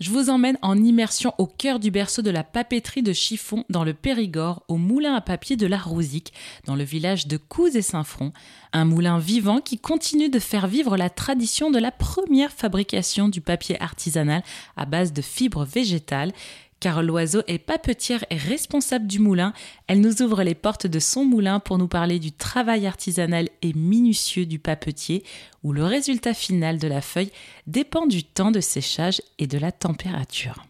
Je 0.00 0.12
vous 0.12 0.30
emmène 0.30 0.58
en 0.62 0.78
immersion 0.78 1.34
au 1.38 1.46
cœur 1.46 1.80
du 1.80 1.90
berceau 1.90 2.22
de 2.22 2.30
la 2.30 2.44
papeterie 2.44 3.02
de 3.02 3.12
chiffon 3.12 3.64
dans 3.68 3.82
le 3.82 3.94
Périgord, 3.94 4.62
au 4.68 4.76
moulin 4.76 5.12
à 5.14 5.20
papier 5.20 5.56
de 5.56 5.66
la 5.66 5.76
Rousique, 5.76 6.32
dans 6.66 6.76
le 6.76 6.84
village 6.84 7.26
de 7.26 7.36
Couze 7.36 7.74
et 7.74 7.82
Saint-Front. 7.82 8.32
Un 8.72 8.84
moulin 8.84 9.18
vivant 9.18 9.60
qui 9.60 9.76
continue 9.76 10.28
de 10.28 10.38
faire 10.38 10.68
vivre 10.68 10.96
la 10.96 11.10
tradition 11.10 11.72
de 11.72 11.80
la 11.80 11.90
première 11.90 12.52
fabrication 12.52 13.28
du 13.28 13.40
papier 13.40 13.82
artisanal 13.82 14.44
à 14.76 14.86
base 14.86 15.12
de 15.12 15.20
fibres 15.20 15.64
végétales 15.64 16.32
Carole 16.80 17.06
Loiseau 17.06 17.42
est 17.48 17.58
papetière 17.58 18.24
et 18.30 18.36
responsable 18.36 19.08
du 19.08 19.18
moulin. 19.18 19.52
Elle 19.88 20.00
nous 20.00 20.22
ouvre 20.22 20.44
les 20.44 20.54
portes 20.54 20.86
de 20.86 21.00
son 21.00 21.24
moulin 21.24 21.58
pour 21.58 21.76
nous 21.76 21.88
parler 21.88 22.20
du 22.20 22.30
travail 22.30 22.86
artisanal 22.86 23.48
et 23.62 23.72
minutieux 23.72 24.46
du 24.46 24.60
papetier, 24.60 25.24
où 25.64 25.72
le 25.72 25.82
résultat 25.84 26.34
final 26.34 26.78
de 26.78 26.86
la 26.86 27.00
feuille 27.00 27.32
dépend 27.66 28.06
du 28.06 28.22
temps 28.22 28.52
de 28.52 28.60
séchage 28.60 29.20
et 29.40 29.48
de 29.48 29.58
la 29.58 29.72
température. 29.72 30.64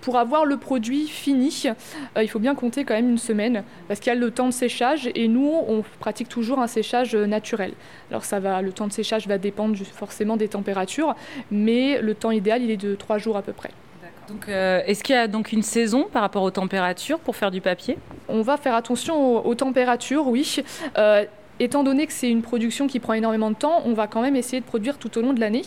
Pour 0.00 0.18
avoir 0.18 0.44
le 0.44 0.58
produit 0.58 1.06
fini, 1.06 1.62
euh, 2.16 2.22
il 2.22 2.28
faut 2.28 2.40
bien 2.40 2.54
compter 2.54 2.84
quand 2.84 2.94
même 2.94 3.08
une 3.08 3.16
semaine 3.16 3.64
parce 3.88 4.00
qu'il 4.00 4.12
y 4.12 4.16
a 4.16 4.18
le 4.18 4.30
temps 4.32 4.48
de 4.48 4.52
séchage 4.52 5.08
et 5.14 5.28
nous 5.28 5.50
on 5.66 5.82
pratique 6.00 6.28
toujours 6.28 6.58
un 6.58 6.66
séchage 6.66 7.14
naturel. 7.14 7.72
Alors 8.10 8.24
ça 8.24 8.38
va, 8.38 8.60
le 8.60 8.72
temps 8.72 8.86
de 8.86 8.92
séchage 8.92 9.26
va 9.28 9.38
dépendre 9.38 9.78
forcément 9.78 10.36
des 10.36 10.48
températures, 10.48 11.14
mais 11.50 12.02
le 12.02 12.14
temps 12.14 12.32
idéal 12.32 12.60
il 12.60 12.70
est 12.70 12.76
de 12.76 12.96
trois 12.96 13.16
jours 13.16 13.38
à 13.38 13.42
peu 13.42 13.54
près. 13.54 13.70
Euh, 14.48 14.82
est-ce 14.86 15.02
qu'il 15.02 15.14
y 15.14 15.18
a 15.18 15.28
donc 15.28 15.52
une 15.52 15.62
saison 15.62 16.06
par 16.12 16.22
rapport 16.22 16.42
aux 16.42 16.50
températures 16.50 17.18
pour 17.18 17.36
faire 17.36 17.50
du 17.50 17.60
papier? 17.60 17.98
On 18.28 18.42
va 18.42 18.56
faire 18.56 18.74
attention 18.74 19.44
aux, 19.44 19.54
températures, 19.54 20.26
oui. 20.26 20.62
Euh, 20.98 21.24
étant 21.60 21.84
donné 21.84 22.06
que 22.06 22.12
c'est 22.12 22.30
une 22.30 22.42
production 22.42 22.86
qui 22.86 23.00
prend 23.00 23.12
énormément 23.12 23.50
de 23.50 23.56
temps, 23.56 23.82
on 23.84 23.92
va 23.92 24.06
quand 24.06 24.22
même 24.22 24.36
essayer 24.36 24.60
de 24.60 24.66
produire 24.66 24.98
tout 24.98 25.16
au 25.18 25.22
long 25.22 25.32
de 25.32 25.40
l'année. 25.40 25.62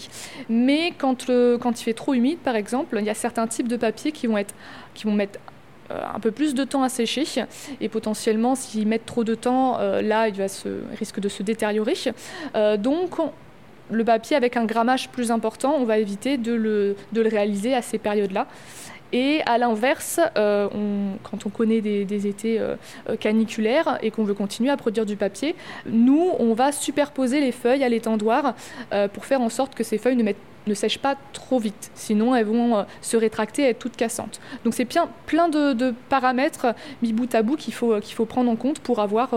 Mais 0.50 0.94
quand, 0.98 1.28
quand 1.28 1.80
il 1.80 1.84
fait 1.84 1.94
trop 1.94 2.14
humide, 2.14 2.40
par 2.40 2.56
exemple, 2.56 2.98
il 3.00 3.06
y 3.06 3.10
a 3.10 3.14
certains 3.14 3.48
types 3.48 3.68
de 3.68 3.78
papier 3.78 4.12
qui 4.12 4.28
vont, 4.28 4.38
être, 4.38 4.54
qui 4.94 5.06
vont 5.06 5.14
mettre 5.14 5.40
euh, 5.92 6.02
un 6.14 6.20
peu 6.20 6.32
plus 6.32 6.54
de 6.54 6.64
temps 6.64 6.84
à 6.84 6.90
sécher 6.90 7.24
et 7.80 7.88
potentiellement 7.88 8.56
s'ils 8.56 8.88
mettent 8.88 9.06
trop 9.06 9.24
de 9.24 9.36
temps 9.36 9.78
là 9.80 10.28
il 10.28 10.36
va 10.36 10.50
se, 10.50 10.68
risque 11.00 11.22
de 11.22 11.30
se 11.30 11.44
détériorer 11.44 11.94
donc 12.78 13.22
le 13.90 14.04
papier 14.04 14.36
avec 14.36 14.58
un 14.58 14.66
grammage 14.66 15.10
plus 15.10 15.32
important, 15.32 15.76
on 15.76 15.86
va 15.86 15.98
éviter 15.98 16.38
de 16.38 16.54
le, 16.54 16.96
réaliser 17.16 17.74
à 17.74 17.82
ces 17.82 17.98
périodes-là. 17.98 18.48
Et 19.14 19.42
à 19.46 19.58
l'inverse, 19.58 20.20
euh, 20.38 20.68
quand 21.24 21.46
on 21.46 21.50
connaît 21.50 21.82
des, 21.82 22.28
étés 22.28 22.60
euh, 22.60 22.76
caniculaires 23.20 23.98
et 24.02 24.12
qu'on 24.12 24.24
veut 24.24 24.34
continuer 24.34 24.70
à 24.70 24.78
produire 24.78 25.06
du 25.06 25.16
papier, 25.16 25.56
nous, 25.86 26.32
on 26.40 26.54
va 26.54 26.72
superposer 26.72 27.40
les 27.40 27.52
feuilles 27.52 27.84
à 27.84 27.90
l'étendoir 27.90 28.56
euh, 28.94 29.08
pour 29.08 29.26
faire 29.26 29.42
en 29.42 29.50
sorte 29.50 29.76
que 29.76 29.84
ces 29.84 29.98
feuilles 29.98 30.18
ne 30.18 30.74
sèchent 30.74 31.00
pas 31.00 31.16
trop 31.32 31.60
vite, 31.60 31.92
sinon 31.96 32.36
elles 32.36 32.46
vont 32.46 32.86
se 33.02 33.16
rétracter 33.16 33.62
et 33.62 33.70
être 33.70 33.80
toutes 33.80 33.96
cassantes. 33.96 34.42
Donc 34.66 34.74
c'est 34.74 34.86
plein 35.26 35.48
de, 35.48 35.94
paramètres 36.10 36.68
mis 37.02 37.14
bout 37.14 37.34
à 37.34 37.42
bout 37.42 37.56
qu'il 37.56 37.74
faut, 37.74 37.98
qu'il 38.02 38.14
faut 38.14 38.26
prendre 38.26 38.52
en 38.52 38.58
compte 38.58 38.80
pour 38.80 39.00
avoir 39.00 39.30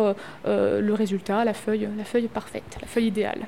le 0.44 0.92
résultat, 0.92 1.44
la 1.44 1.54
feuille, 1.54 1.88
la 1.96 2.04
feuille 2.04 2.26
parfaite, 2.26 2.78
la 2.80 2.88
feuille 2.88 3.06
idéale. 3.06 3.46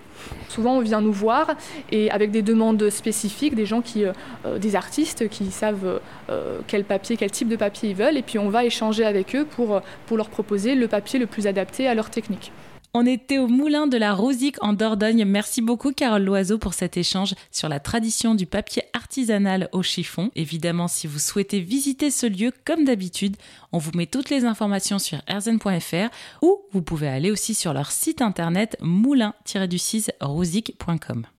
Souvent 0.48 0.76
on 0.76 0.80
vient 0.80 1.00
nous 1.00 1.12
voir 1.12 1.56
et 1.90 2.08
avec 2.12 2.30
des 2.30 2.42
demandes 2.42 2.88
spécifiques, 2.88 3.56
des 3.56 3.66
gens 3.66 3.80
qui, 3.80 4.04
des 4.60 4.76
artistes 4.76 5.28
qui 5.28 5.50
savent 5.50 6.00
quel 6.66 6.84
papier, 6.84 7.16
quel 7.16 7.30
type 7.30 7.48
de 7.48 7.56
papier 7.56 7.91
ils 7.91 7.96
veulent, 7.96 8.16
et 8.16 8.22
puis 8.22 8.38
on 8.38 8.48
va 8.48 8.64
échanger 8.64 9.05
avec 9.05 9.36
eux 9.36 9.44
pour, 9.44 9.80
pour 10.06 10.16
leur 10.16 10.30
proposer 10.30 10.74
le 10.74 10.88
papier 10.88 11.18
le 11.18 11.27
plus 11.27 11.46
adapté 11.46 11.88
à 11.88 11.94
leur 11.94 12.10
technique. 12.10 12.52
On 12.94 13.06
était 13.06 13.38
au 13.38 13.48
Moulin 13.48 13.86
de 13.86 13.96
la 13.96 14.12
Rosique 14.12 14.62
en 14.62 14.74
Dordogne. 14.74 15.24
Merci 15.24 15.62
beaucoup 15.62 15.92
Carole 15.92 16.24
Loiseau 16.24 16.58
pour 16.58 16.74
cet 16.74 16.98
échange 16.98 17.34
sur 17.50 17.70
la 17.70 17.80
tradition 17.80 18.34
du 18.34 18.44
papier 18.44 18.83
artisanal 18.92 19.70
au 19.72 19.83
chiffon. 19.83 20.30
Évidemment, 20.34 20.88
si 20.88 21.06
vous 21.06 21.18
souhaitez 21.18 21.60
visiter 21.60 22.10
ce 22.10 22.27
lieu 22.27 22.52
comme 22.66 22.84
d'habitude, 22.84 23.38
on 23.72 23.78
vous 23.78 23.92
met 23.94 24.05
toutes 24.05 24.28
les 24.28 24.44
informations 24.44 24.98
sur 24.98 25.22
erzen.fr 25.27 26.10
ou 26.42 26.60
vous 26.72 26.83
pouvez 26.83 27.08
aller 27.08 27.30
aussi 27.30 27.55
sur 27.55 27.72
leur 27.72 27.90
site 27.90 28.20
internet 28.20 28.77
moulin-du6rosique.com. 28.83 31.24